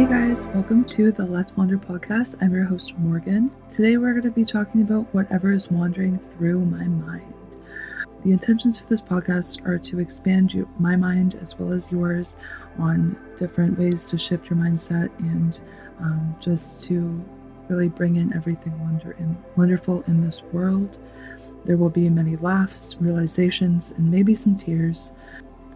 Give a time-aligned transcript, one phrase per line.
[0.00, 2.36] Hey guys, welcome to the Let's Wander podcast.
[2.40, 3.50] I'm your host, Morgan.
[3.68, 7.34] Today we're going to be talking about whatever is wandering through my mind.
[8.24, 12.38] The intentions for this podcast are to expand you, my mind as well as yours
[12.78, 15.60] on different ways to shift your mindset and
[16.00, 17.22] um, just to
[17.68, 20.98] really bring in everything wonder and wonderful in this world.
[21.66, 25.12] There will be many laughs, realizations, and maybe some tears.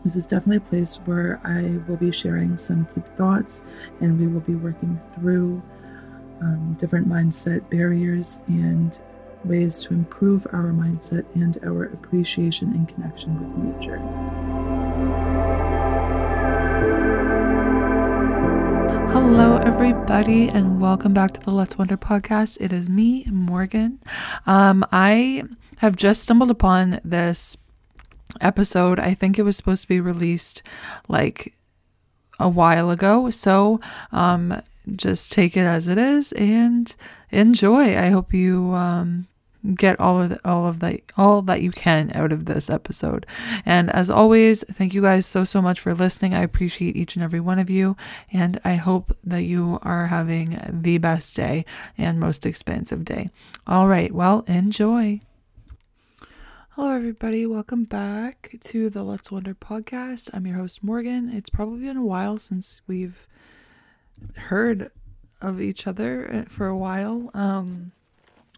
[0.04, 3.64] This is definitely a place where I will be sharing some deep thoughts
[4.02, 5.62] and we will be working through
[6.42, 9.00] um, different mindset barriers and
[9.46, 13.96] ways to improve our mindset and our appreciation and connection with nature.
[19.10, 22.58] Hello, everybody, and welcome back to the Let's Wonder podcast.
[22.60, 24.00] It is me, Morgan.
[24.46, 25.44] Um, I
[25.78, 27.56] have just stumbled upon this
[28.40, 28.98] episode.
[28.98, 30.62] I think it was supposed to be released
[31.08, 31.54] like
[32.38, 33.30] a while ago.
[33.30, 33.80] So
[34.12, 34.60] um,
[34.96, 36.94] just take it as it is and
[37.30, 37.96] enjoy.
[37.96, 39.28] I hope you um,
[39.74, 43.26] get all of the, all of that all that you can out of this episode.
[43.64, 46.34] And as always, thank you guys so so much for listening.
[46.34, 47.96] I appreciate each and every one of you
[48.32, 51.64] and I hope that you are having the best day
[51.96, 53.30] and most expansive day.
[53.66, 55.20] All right, well, enjoy.
[56.76, 57.46] Hello, everybody.
[57.46, 60.28] Welcome back to the Let's Wonder podcast.
[60.34, 61.30] I'm your host, Morgan.
[61.30, 63.28] It's probably been a while since we've
[64.34, 64.90] heard
[65.40, 67.30] of each other uh, for a while.
[67.32, 67.92] Um,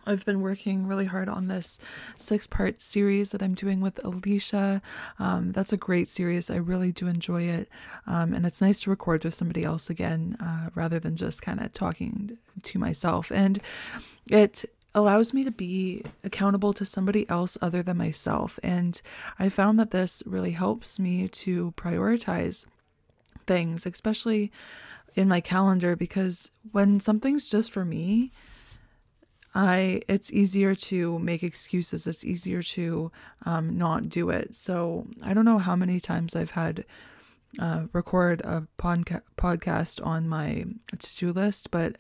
[0.07, 1.79] I've been working really hard on this
[2.17, 4.81] six part series that I'm doing with Alicia.
[5.19, 6.49] Um, that's a great series.
[6.49, 7.69] I really do enjoy it.
[8.07, 11.61] Um, and it's nice to record with somebody else again uh, rather than just kind
[11.61, 13.31] of talking to myself.
[13.31, 13.61] And
[14.31, 14.65] it
[14.97, 18.59] allows me to be accountable to somebody else other than myself.
[18.63, 19.01] And
[19.39, 22.65] I found that this really helps me to prioritize
[23.47, 24.51] things, especially
[25.15, 28.33] in my calendar, because when something's just for me,
[29.55, 32.07] I it's easier to make excuses.
[32.07, 33.13] It's easier to
[33.45, 34.57] um, not do it.
[34.57, 36.85] So I don't know how many times I've had
[37.59, 40.65] uh, record a podca- podcast on my
[40.99, 41.97] to do list, but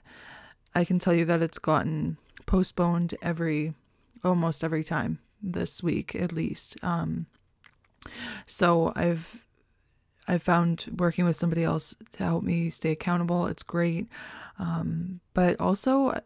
[0.75, 3.75] I can tell you that it's gotten postponed every
[4.25, 6.77] almost every time this week at least.
[6.83, 7.27] Um,
[8.47, 9.45] so I've
[10.29, 13.47] I've found working with somebody else to help me stay accountable.
[13.47, 14.09] It's great.
[14.59, 16.21] Um, but also,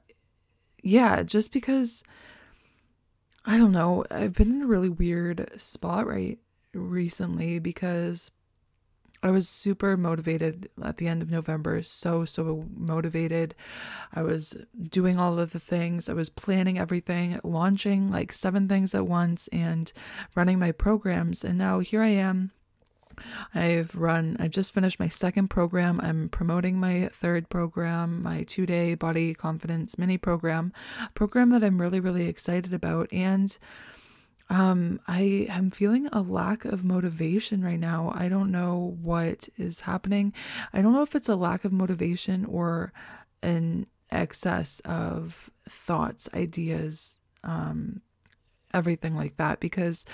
[0.82, 2.02] yeah, just because
[3.44, 6.38] I don't know, I've been in a really weird spot right
[6.72, 8.30] recently because
[9.22, 13.54] I was super motivated at the end of November, so, so motivated.
[14.14, 14.56] I was
[14.88, 19.48] doing all of the things, I was planning everything, launching like seven things at once,
[19.48, 19.92] and
[20.34, 21.44] running my programs.
[21.44, 22.52] And now here I am.
[23.54, 26.00] I've run, I just finished my second program.
[26.02, 30.72] I'm promoting my third program, my two day body confidence mini program,
[31.14, 33.12] program that I'm really, really excited about.
[33.12, 33.56] And
[34.50, 38.12] um, I am feeling a lack of motivation right now.
[38.14, 40.32] I don't know what is happening.
[40.72, 42.92] I don't know if it's a lack of motivation or
[43.42, 48.02] an excess of thoughts, ideas, um,
[48.74, 50.04] everything like that, because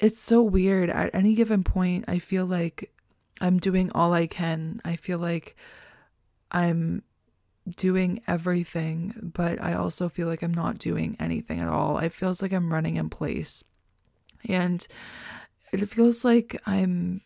[0.00, 0.90] it's so weird.
[0.90, 2.92] At any given point, I feel like
[3.40, 4.80] I'm doing all I can.
[4.84, 5.54] I feel like
[6.50, 7.04] I'm
[7.68, 11.98] doing everything, but I also feel like I'm not doing anything at all.
[11.98, 13.64] It feels like I'm running in place.
[14.46, 14.86] And
[15.72, 17.22] it feels like I'm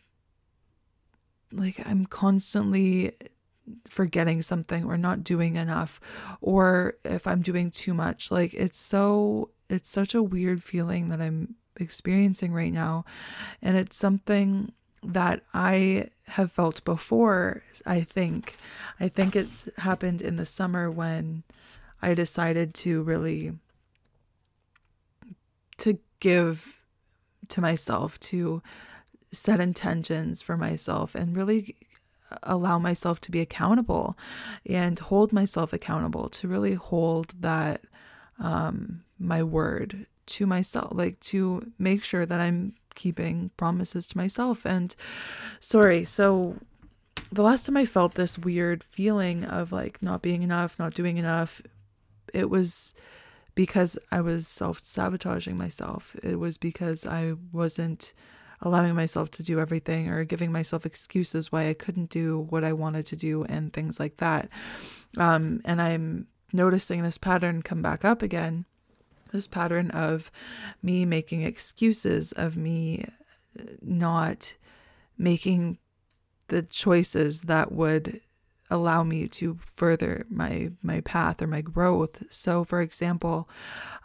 [1.51, 3.13] like I'm constantly
[3.87, 5.99] forgetting something or not doing enough
[6.41, 8.31] or if I'm doing too much.
[8.31, 13.05] Like it's so it's such a weird feeling that I'm experiencing right now
[13.61, 14.71] and it's something
[15.03, 18.55] that I have felt before, I think.
[18.99, 21.43] I think it's happened in the summer when
[22.01, 23.53] I decided to really
[25.77, 26.79] to give
[27.49, 28.61] to myself, to
[29.31, 31.75] set intentions for myself and really
[32.43, 34.17] allow myself to be accountable
[34.65, 37.81] and hold myself accountable to really hold that
[38.39, 44.65] um my word to myself like to make sure that I'm keeping promises to myself.
[44.65, 44.93] And
[45.61, 46.57] sorry, so
[47.31, 51.17] the last time I felt this weird feeling of like not being enough, not doing
[51.17, 51.61] enough,
[52.33, 52.93] it was
[53.55, 56.15] because I was self sabotaging myself.
[56.21, 58.13] It was because I wasn't
[58.61, 62.73] allowing myself to do everything or giving myself excuses why I couldn't do what I
[62.73, 64.49] wanted to do and things like that.
[65.17, 68.65] Um, and I'm noticing this pattern come back up again
[69.31, 70.31] this pattern of
[70.81, 73.05] me making excuses, of me
[73.59, 74.55] uh, not
[75.17, 75.77] making
[76.47, 78.21] the choices that would
[78.71, 82.23] allow me to further my my path or my growth.
[82.29, 83.49] So for example,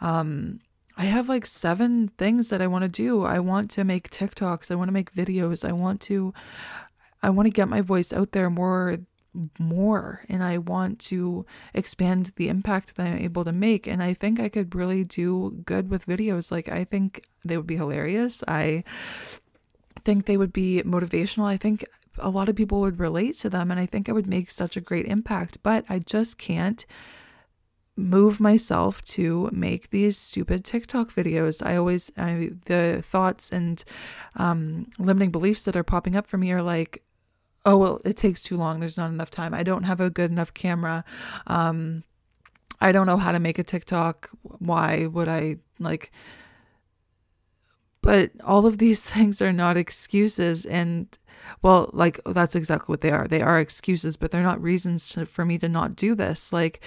[0.01, 0.59] um
[0.97, 3.23] I have like seven things that I want to do.
[3.23, 6.33] I want to make TikToks, I want to make videos, I want to
[7.21, 8.99] I want to get my voice out there more
[9.59, 14.13] more and I want to expand the impact that I'm able to make and I
[14.13, 16.51] think I could really do good with videos.
[16.51, 18.43] Like I think they would be hilarious.
[18.47, 18.83] I
[20.03, 21.45] think they would be motivational.
[21.45, 21.85] I think
[22.17, 24.77] a lot of people would relate to them and I think I would make such
[24.77, 26.85] a great impact, but I just can't
[27.97, 31.65] move myself to make these stupid TikTok videos.
[31.65, 33.83] I always I, the thoughts and
[34.35, 37.04] um, limiting beliefs that are popping up for me are like,
[37.65, 38.79] oh well, it takes too long.
[38.79, 39.53] There's not enough time.
[39.53, 41.03] I don't have a good enough camera.
[41.47, 42.03] Um,
[42.79, 44.29] I don't know how to make a TikTok.
[44.43, 46.11] Why would I like?
[48.01, 51.07] But all of these things are not excuses and
[51.61, 53.27] well, like that's exactly what they are.
[53.27, 56.51] They are excuses, but they're not reasons to, for me to not do this.
[56.51, 56.81] Like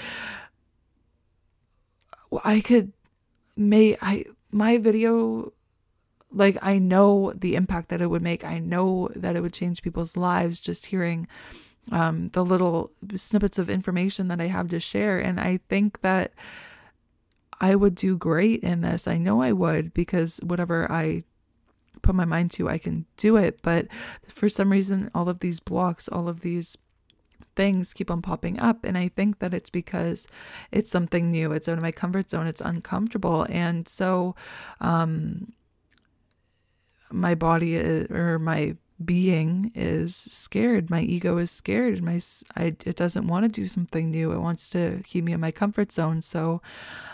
[2.44, 2.92] I could
[3.56, 5.52] may I my video
[6.32, 8.44] like I know the impact that it would make.
[8.44, 11.26] I know that it would change people's lives just hearing
[11.90, 15.19] um, the little snippets of information that I have to share.
[15.19, 16.32] And I think that
[17.60, 19.08] I would do great in this.
[19.08, 21.25] I know I would because whatever I
[22.02, 23.60] put my mind to, I can do it.
[23.62, 23.88] But
[24.26, 26.76] for some reason, all of these blocks, all of these
[27.56, 28.84] things keep on popping up.
[28.84, 30.28] And I think that it's because
[30.70, 31.52] it's something new.
[31.52, 32.46] It's out of my comfort zone.
[32.46, 33.46] It's uncomfortable.
[33.48, 34.36] And so,
[34.81, 35.52] um,
[37.10, 40.90] my body is, or my being is scared.
[40.90, 42.02] My ego is scared.
[42.02, 42.20] My
[42.56, 44.32] I, it doesn't want to do something new.
[44.32, 46.20] It wants to keep me in my comfort zone.
[46.20, 46.60] So,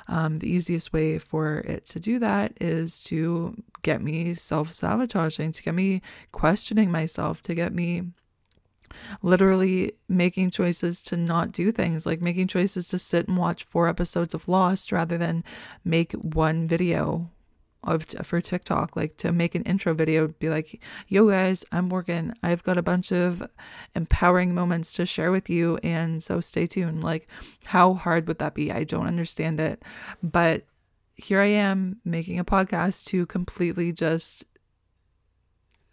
[0.08, 5.52] um, the easiest way for it to do that is to get me self sabotaging,
[5.52, 6.00] to get me
[6.32, 8.04] questioning myself, to get me
[9.22, 13.88] literally making choices to not do things, like making choices to sit and watch four
[13.88, 15.44] episodes of Lost rather than
[15.84, 17.30] make one video
[17.84, 22.34] of for TikTok, like to make an intro video, be like, "Yo guys, I'm Morgan.
[22.42, 23.42] I've got a bunch of
[23.94, 27.28] empowering moments to share with you, and so stay tuned." Like,
[27.64, 28.72] how hard would that be?
[28.72, 29.82] I don't understand it,
[30.22, 30.64] but
[31.16, 34.44] here I am making a podcast to completely just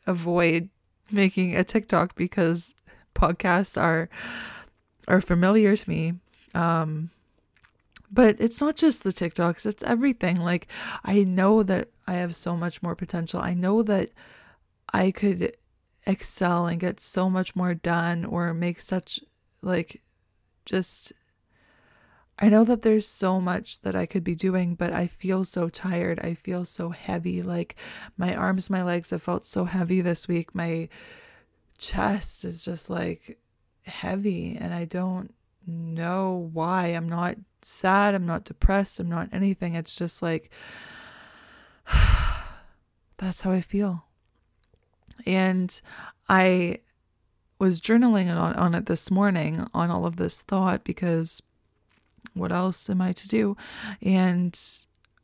[0.08, 0.70] avoid
[1.12, 2.74] making a TikTok because
[3.14, 4.10] podcasts are
[5.08, 6.14] are familiar to me.
[6.54, 7.12] Um,
[8.12, 10.38] but it's not just the TikToks, it's everything.
[10.38, 10.68] Like,
[11.04, 13.40] I know that I have so much more potential.
[13.40, 14.12] I know that
[14.94, 15.56] I could
[16.06, 19.20] excel and get so much more done or make such,
[19.62, 20.02] like,
[20.66, 21.14] just.
[22.40, 25.70] I know that there's so much that I could be doing, but I feel so
[25.70, 26.20] tired.
[26.22, 27.44] I feel so heavy.
[27.44, 27.76] Like,
[28.18, 30.56] my arms, my legs have felt so heavy this week.
[30.56, 30.90] My
[31.78, 33.38] chest is just like
[33.84, 35.34] heavy, and I don't
[35.68, 36.88] know why.
[36.88, 38.16] I'm not sad.
[38.16, 39.00] I'm not depressed.
[39.00, 39.76] I'm not anything.
[39.76, 40.50] It's just like,
[43.18, 44.06] that's how I feel.
[45.26, 45.80] And
[46.30, 46.80] I
[47.60, 51.44] was journaling on, on it this morning on all of this thought because
[52.34, 53.56] what else am I to do?
[54.02, 54.60] And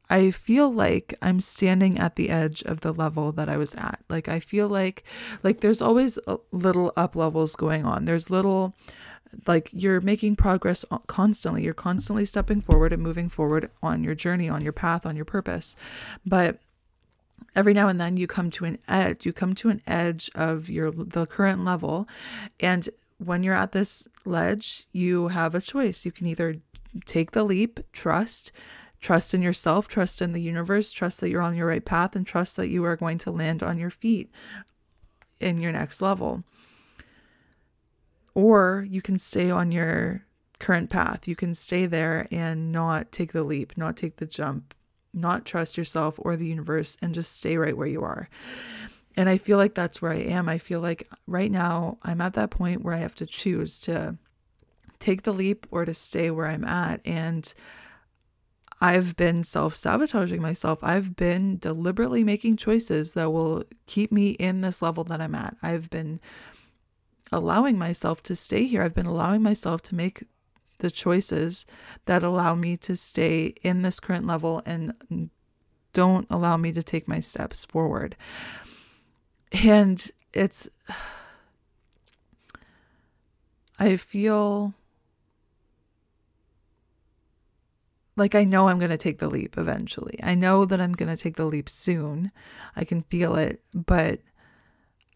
[0.10, 4.02] I feel like I'm standing at the edge of the level that I was at.
[4.10, 5.04] Like I feel like
[5.44, 6.18] like there's always
[6.52, 8.06] little up levels going on.
[8.06, 8.74] There's little
[9.46, 11.64] like you're making progress constantly.
[11.64, 15.26] You're constantly stepping forward and moving forward on your journey on your path on your
[15.26, 15.76] purpose.
[16.26, 16.60] But
[17.56, 19.26] every now and then you come to an edge.
[19.26, 22.08] You come to an edge of your the current level.
[22.60, 22.90] And
[23.20, 26.06] when you're at this ledge you have a choice.
[26.06, 26.58] You can either
[27.06, 28.52] take the leap trust
[29.00, 32.26] trust in yourself trust in the universe trust that you're on your right path and
[32.26, 34.32] trust that you are going to land on your feet
[35.40, 36.44] in your next level
[38.38, 40.24] or you can stay on your
[40.60, 41.28] current path.
[41.28, 44.76] You can stay there and not take the leap, not take the jump,
[45.12, 48.30] not trust yourself or the universe, and just stay right where you are.
[49.16, 50.48] And I feel like that's where I am.
[50.48, 54.18] I feel like right now I'm at that point where I have to choose to
[55.00, 57.02] take the leap or to stay where I'm at.
[57.06, 57.52] And
[58.80, 60.78] I've been self sabotaging myself.
[60.84, 65.58] I've been deliberately making choices that will keep me in this level that I'm at.
[65.64, 66.20] I've been
[67.32, 68.84] allowing myself to stay here.
[68.84, 70.24] I've been allowing myself to make
[70.80, 71.66] the choices
[72.06, 75.30] that allow me to stay in this current level and
[75.94, 78.16] don't allow me to take my steps forward.
[79.52, 80.70] And it's,
[83.80, 84.74] I feel
[88.16, 90.20] like I know I'm going to take the leap eventually.
[90.22, 92.32] I know that I'm going to take the leap soon.
[92.76, 94.20] I can feel it, but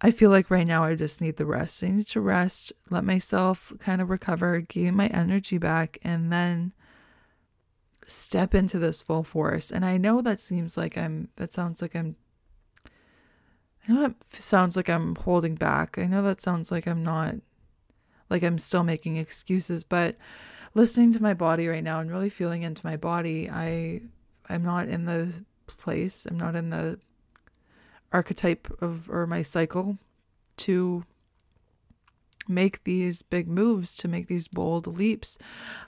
[0.03, 1.83] I feel like right now I just need the rest.
[1.83, 6.73] I need to rest, let myself kind of recover, gain my energy back, and then
[8.07, 9.71] step into this full force.
[9.71, 12.15] And I know that seems like I'm, that sounds like I'm,
[13.87, 15.99] I know that sounds like I'm holding back.
[15.99, 17.35] I know that sounds like I'm not,
[18.27, 20.15] like I'm still making excuses, but
[20.73, 24.01] listening to my body right now and really feeling into my body, I,
[24.49, 25.31] I'm not in the
[25.67, 26.99] place, I'm not in the
[28.11, 29.97] archetype of, or my cycle
[30.57, 31.05] to
[32.47, 35.37] make these big moves, to make these bold leaps.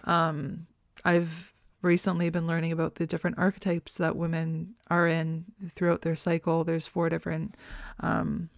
[0.06, 0.68] Um,
[1.04, 6.64] I've recently been learning about the different archetypes that women are in throughout their cycle.
[6.64, 7.56] There's four different
[8.00, 8.50] um,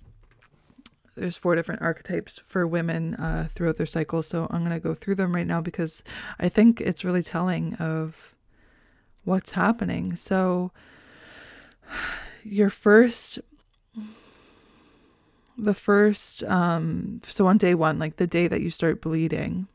[1.16, 4.22] there's four different archetypes for women uh, throughout their cycle.
[4.22, 6.04] So I'm gonna go through them right now because
[6.40, 8.36] I think it's really telling of
[9.24, 10.16] what's happening.
[10.16, 10.72] So
[12.44, 13.40] your first
[15.58, 19.68] the first um so on day 1 like the day that you start bleeding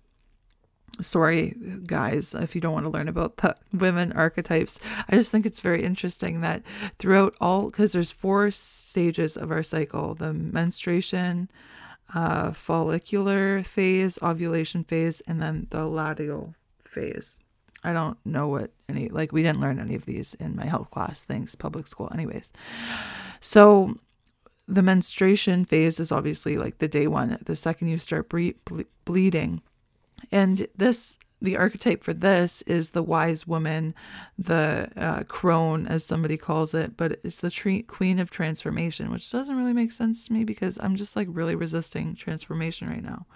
[1.01, 1.55] sorry
[1.87, 5.61] guys if you don't want to learn about the women archetypes i just think it's
[5.61, 6.63] very interesting that
[6.99, 11.49] throughout all because there's four stages of our cycle the menstruation
[12.15, 17.37] uh, follicular phase ovulation phase and then the luteal phase.
[17.83, 20.91] I don't know what any like we didn't learn any of these in my health
[20.91, 22.53] class thanks public school anyways.
[23.41, 23.97] So
[24.71, 28.85] the menstruation phase is obviously like the day one the second you start ble- ble-
[29.05, 29.63] bleeding
[30.33, 33.95] and this, the archetype for this is the wise woman,
[34.39, 39.31] the uh, crone, as somebody calls it, but it's the tre- queen of transformation, which
[39.31, 43.27] doesn't really make sense to me because I'm just like really resisting transformation right now.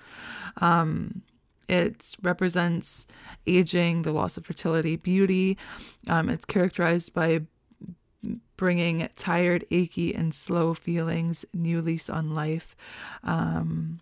[0.59, 1.23] Um,
[1.67, 3.07] it represents
[3.47, 5.57] aging, the loss of fertility, beauty.
[6.09, 7.41] Um, it's characterized by
[8.57, 12.77] bringing tired, achy, and slow feelings, new lease on life.
[13.23, 14.01] Um,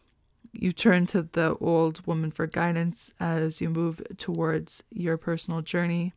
[0.52, 6.12] you turn to the old woman for guidance as you move towards your personal journey.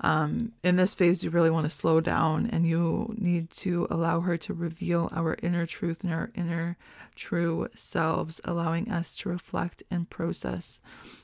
[0.00, 4.20] Um, in this phase, you really want to slow down and you need to allow
[4.20, 6.76] her to reveal our inner truth and our inner
[7.14, 10.80] true selves, allowing us to reflect and process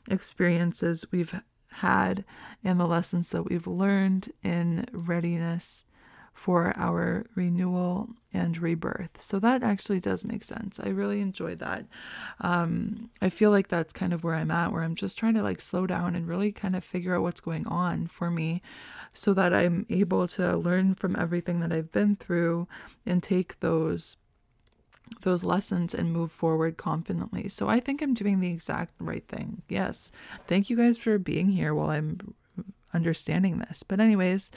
[0.09, 1.35] experiences we've
[1.73, 2.25] had
[2.65, 5.85] and the lessons that we've learned in readiness
[6.39, 9.21] for our renewal and rebirth.
[9.21, 10.79] So that actually does make sense.
[10.79, 11.85] I really enjoy that.
[12.41, 15.43] Um, I feel like that's kind of where I'm at, where I'm just trying to
[15.43, 18.63] like slow down and really kind of figure out what's going on for me
[19.13, 22.69] so that I'm able to learn from everything that I've been through
[23.05, 24.17] and take those
[25.23, 27.49] those lessons and move forward confidently.
[27.49, 29.63] So I think I'm doing the exact right thing.
[29.69, 30.11] Yes.
[30.47, 32.35] Thank you guys for being here while I'm
[32.95, 33.83] understanding this.
[33.83, 34.51] But, anyways,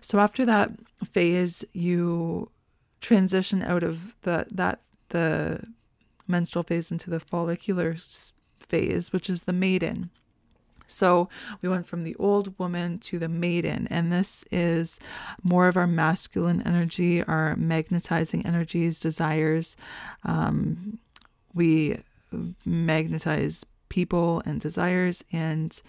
[0.00, 0.72] so after that
[1.04, 2.50] phase, you
[3.00, 5.62] transition out of the that the
[6.26, 7.96] menstrual phase into the follicular
[8.60, 10.10] phase, which is the maiden.
[10.88, 11.28] So
[11.62, 14.98] we went from the old woman to the maiden, and this is
[15.42, 19.76] more of our masculine energy, our magnetizing energies, desires.
[20.24, 20.98] Um,
[21.54, 21.98] we
[22.64, 25.80] magnetize people and desires, and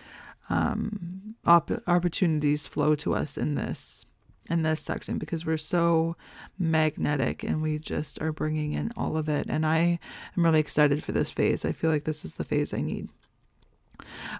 [0.50, 4.06] um, op- opportunities flow to us in this
[4.50, 6.16] in this section because we're so
[6.58, 9.46] magnetic and we just are bringing in all of it.
[9.48, 10.00] And i
[10.36, 11.64] am really excited for this phase.
[11.64, 13.10] I feel like this is the phase i need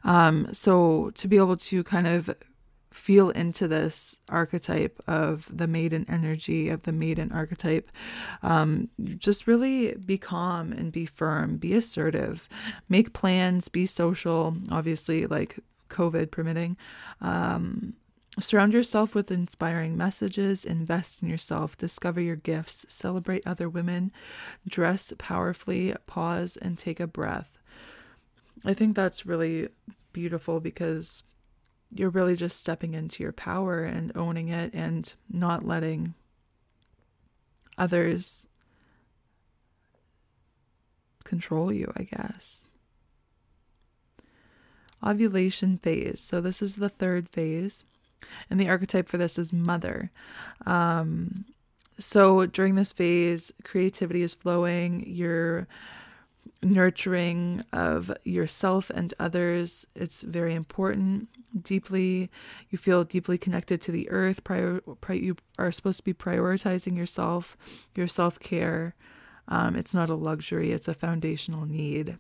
[0.04, 2.30] um, so to be able to kind of
[2.92, 7.92] feel into this archetype of the maiden energy of the maiden archetype
[8.42, 12.50] um, just really be calm and be firm be assertive
[12.90, 16.78] make plans be social obviously like COVID permitting.
[17.20, 17.96] Um,
[18.40, 24.12] surround yourself with inspiring messages, invest in yourself, discover your gifts, celebrate other women,
[24.68, 27.59] dress powerfully, pause, and take a breath.
[28.66, 29.70] I think that's really
[30.14, 31.24] beautiful because
[31.94, 36.14] you're really just stepping into your power and owning it and not letting
[37.78, 38.46] others
[41.24, 42.70] control you, I guess
[45.06, 46.20] ovulation phase.
[46.20, 47.84] So, this is the third phase,
[48.50, 50.12] and the archetype for this is mother.
[50.66, 51.46] Um,
[51.98, 55.68] so, during this phase, creativity is flowing, you're
[56.62, 59.86] nurturing of yourself and others.
[59.96, 61.30] It's very important.
[61.60, 62.30] Deeply,
[62.70, 64.44] you feel deeply connected to the earth.
[64.44, 67.58] Prior, pri- you are supposed to be prioritizing yourself,
[67.96, 68.96] your self care.
[69.48, 72.18] Um, it's not a luxury, it's a foundational need.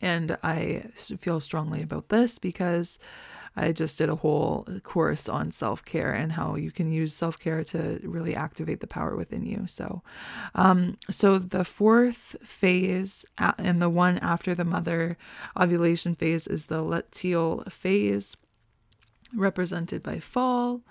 [0.00, 0.84] And I
[1.18, 2.98] feel strongly about this because
[3.58, 7.38] I just did a whole course on self care and how you can use self
[7.38, 9.66] care to really activate the power within you.
[9.66, 10.02] So,
[10.54, 15.18] um, so the fourth phase and the one after the mother
[15.58, 18.36] ovulation phase is the luteal phase,
[19.34, 20.82] represented by fall.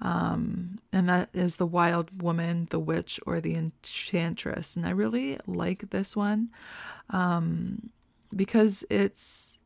[0.00, 4.76] Um, and that is the wild woman, the witch, or the enchantress.
[4.76, 6.50] And I really like this one
[7.10, 7.90] um,
[8.34, 9.57] because it's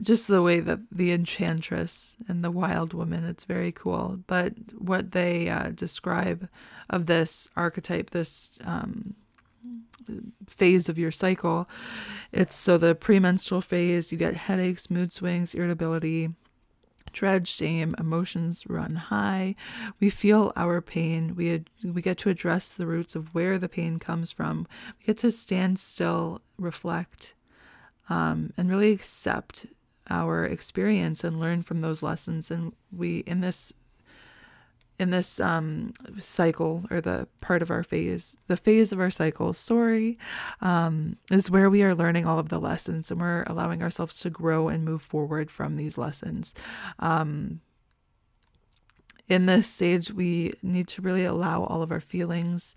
[0.00, 4.20] just the way that the enchantress and the wild woman, it's very cool.
[4.26, 6.48] But what they uh, describe
[6.88, 9.14] of this archetype, this um,
[10.48, 11.68] phase of your cycle,
[12.32, 16.30] it's so the premenstrual phase, you get headaches, mood swings, irritability
[17.12, 19.54] dread, shame, emotions run high.
[19.98, 21.34] We feel our pain.
[21.34, 24.66] We ad- we get to address the roots of where the pain comes from.
[24.98, 27.34] We get to stand still, reflect,
[28.08, 29.66] um, and really accept
[30.10, 32.50] our experience and learn from those lessons.
[32.50, 33.72] And we in this
[35.00, 39.54] in this um, cycle or the part of our phase, the phase of our cycle,
[39.54, 40.18] sorry,
[40.60, 44.28] um, is where we are learning all of the lessons and we're allowing ourselves to
[44.28, 46.54] grow and move forward from these lessons.
[46.98, 47.62] Um,
[49.26, 52.76] in this stage, we need to really allow all of our feelings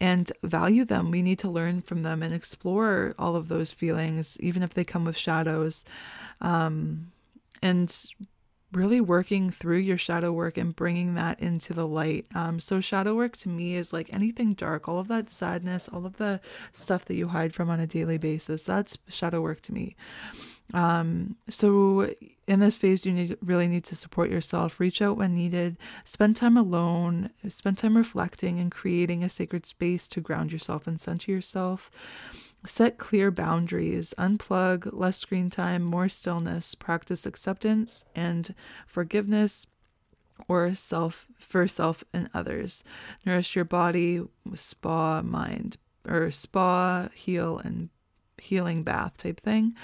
[0.00, 1.10] and value them.
[1.10, 4.84] We need to learn from them and explore all of those feelings, even if they
[4.84, 5.84] come with shadows.
[6.40, 7.12] Um,
[7.62, 8.06] and
[8.74, 12.26] really working through your shadow work and bringing that into the light.
[12.34, 16.04] Um, so, shadow work to me is like anything dark, all of that sadness, all
[16.04, 16.40] of the
[16.72, 18.64] stuff that you hide from on a daily basis.
[18.64, 19.96] That's shadow work to me.
[20.72, 22.14] Um, so,
[22.46, 26.36] in this phase, you need really need to support yourself, reach out when needed, spend
[26.36, 31.30] time alone, spend time reflecting and creating a sacred space to ground yourself and center
[31.30, 31.90] yourself.
[32.66, 38.54] Set clear boundaries, unplug, less screen time, more stillness, practice acceptance and
[38.86, 39.66] forgiveness
[40.48, 42.82] or self for self and others.
[43.24, 44.22] Nourish your body,
[44.54, 45.76] spa mind
[46.08, 47.90] or spa, heal and
[48.38, 49.74] healing bath type thing.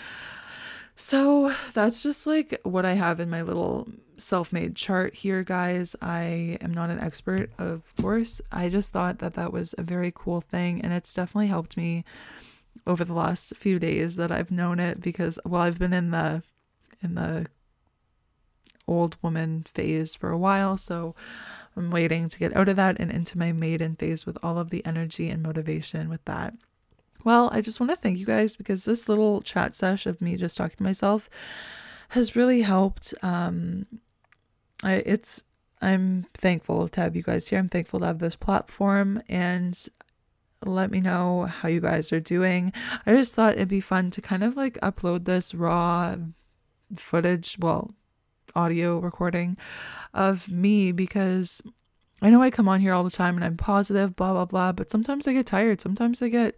[1.00, 5.96] So that's just like what I have in my little self made chart here, guys.
[6.02, 8.42] I am not an expert, of course.
[8.52, 12.04] I just thought that that was a very cool thing, and it's definitely helped me
[12.86, 16.42] over the last few days that I've known it because well I've been in the
[17.02, 17.46] in the
[18.86, 21.14] old woman phase for a while so
[21.76, 24.68] I'm waiting to get out of that and into my maiden phase with all of
[24.68, 26.52] the energy and motivation with that.
[27.24, 30.36] Well, I just want to thank you guys because this little chat sesh of me
[30.36, 31.28] just talking to myself
[32.10, 33.14] has really helped.
[33.22, 33.86] Um,
[34.82, 35.44] I, it's
[35.82, 37.58] I'm thankful to have you guys here.
[37.58, 39.78] I'm thankful to have this platform, and
[40.64, 42.72] let me know how you guys are doing.
[43.06, 46.16] I just thought it'd be fun to kind of like upload this raw
[46.96, 47.94] footage, well,
[48.54, 49.56] audio recording
[50.12, 51.62] of me because
[52.20, 54.72] I know I come on here all the time and I'm positive, blah, blah, blah,
[54.72, 55.80] but sometimes I get tired.
[55.80, 56.56] Sometimes I get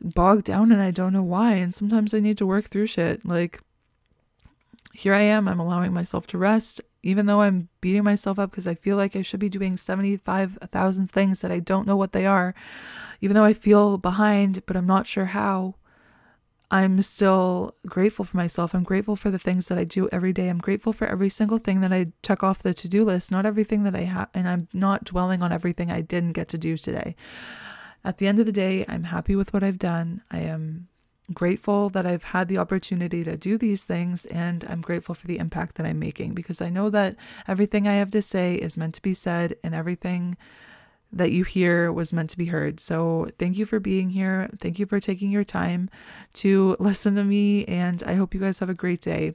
[0.00, 1.54] bogged down and I don't know why.
[1.54, 3.24] And sometimes I need to work through shit.
[3.24, 3.60] Like,
[4.92, 8.66] here I am, I'm allowing myself to rest, even though I'm beating myself up because
[8.66, 12.24] I feel like I should be doing 75,000 things that I don't know what they
[12.24, 12.54] are
[13.20, 15.74] even though I feel behind, but I'm not sure how,
[16.70, 18.74] I'm still grateful for myself.
[18.74, 20.48] I'm grateful for the things that I do every day.
[20.48, 23.46] I'm grateful for every single thing that I check off the to do list, not
[23.46, 26.76] everything that I have, and I'm not dwelling on everything I didn't get to do
[26.76, 27.14] today.
[28.06, 30.22] At the end of the day, I'm happy with what I've done.
[30.30, 30.86] I am
[31.34, 35.38] grateful that I've had the opportunity to do these things, and I'm grateful for the
[35.38, 37.16] impact that I'm making because I know that
[37.48, 40.36] everything I have to say is meant to be said, and everything
[41.12, 42.78] that you hear was meant to be heard.
[42.78, 44.50] So, thank you for being here.
[44.56, 45.90] Thank you for taking your time
[46.34, 49.34] to listen to me, and I hope you guys have a great day.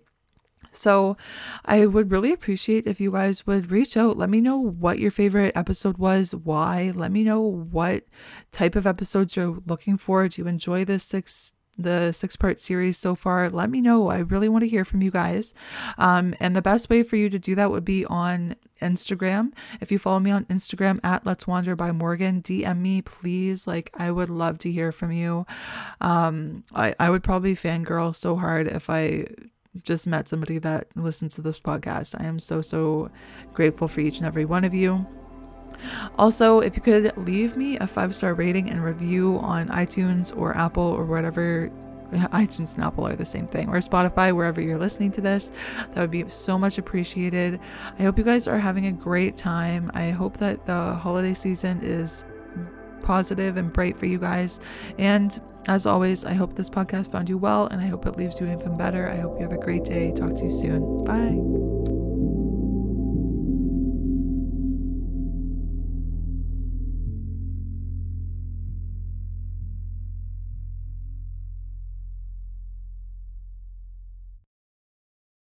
[0.71, 1.17] So,
[1.65, 4.17] I would really appreciate if you guys would reach out.
[4.17, 6.91] Let me know what your favorite episode was, why.
[6.95, 8.05] Let me know what
[8.51, 10.27] type of episodes you're looking for.
[10.27, 14.09] Do you enjoy this six the six part series so far, let me know.
[14.09, 15.53] I really want to hear from you guys.
[15.97, 19.53] Um, and the best way for you to do that would be on Instagram.
[19.79, 23.67] If you follow me on Instagram at Let's Wander by Morgan, DM me, please.
[23.67, 25.45] Like, I would love to hear from you.
[25.99, 29.27] Um, I, I would probably fangirl so hard if I
[29.83, 32.19] just met somebody that listens to this podcast.
[32.19, 33.09] I am so, so
[33.53, 35.05] grateful for each and every one of you.
[36.17, 40.55] Also, if you could leave me a five star rating and review on iTunes or
[40.55, 41.71] Apple or whatever
[42.11, 45.51] iTunes and Apple are the same thing, or Spotify, wherever you're listening to this.
[45.93, 47.59] That would be so much appreciated.
[47.97, 49.89] I hope you guys are having a great time.
[49.93, 52.25] I hope that the holiday season is
[53.01, 54.59] positive and bright for you guys.
[54.97, 58.39] And as always, I hope this podcast found you well and I hope it leaves
[58.39, 59.09] you even better.
[59.09, 60.11] I hope you have a great day.
[60.11, 61.03] Talk to you soon.
[61.05, 61.60] Bye.